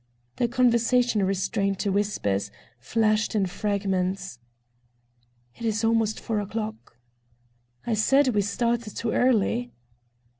[0.37, 4.39] Their conversation, restrained to whispers, flashed in fragments.
[5.55, 6.97] "It is almost four o'clock."
[7.85, 9.69] "I said we started too early."